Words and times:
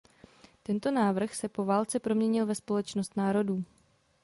Tento 0.63 0.91
návrh 0.91 1.35
se 1.35 1.49
po 1.49 1.65
válce 1.65 1.99
proměnil 1.99 2.45
ve 2.45 2.55
Společnost 2.55 3.17
národů. 3.17 3.63